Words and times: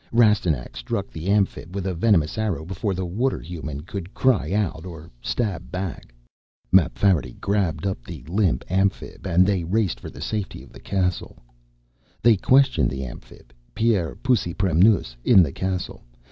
Rastignac 0.11 0.75
struck 0.75 1.11
the 1.11 1.27
Amphib 1.27 1.75
with 1.75 1.85
a 1.85 1.93
venomous 1.93 2.39
arrow 2.39 2.65
before 2.65 2.95
the 2.95 3.05
Water 3.05 3.37
human 3.39 3.81
could 3.81 4.15
cry 4.15 4.51
out 4.51 4.83
or 4.83 5.11
stab 5.21 5.69
back. 5.71 6.11
Mapfarity 6.71 7.35
grabbed 7.39 7.85
up 7.85 8.03
the 8.03 8.23
limp 8.23 8.65
Amphib 8.67 9.27
and 9.27 9.45
they 9.45 9.63
raced 9.63 9.99
for 9.99 10.09
the 10.09 10.19
safety 10.19 10.63
of 10.63 10.71
the 10.73 10.79
castle. 10.79 11.37
They 12.23 12.35
questioned 12.35 12.89
the 12.89 13.03
Amphib, 13.05 13.53
Pierre 13.75 14.15
Pusipremnoos, 14.15 15.15
in 15.23 15.43
the 15.43 15.51
castle. 15.53 16.01